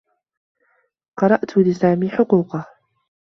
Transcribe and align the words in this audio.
قُرأت 1.17 1.57
لسامي 1.57 2.09
حقوقه. 2.09 2.67